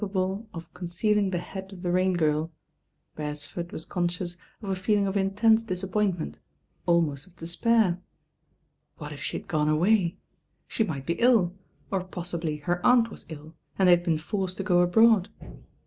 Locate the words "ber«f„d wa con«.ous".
3.15-4.35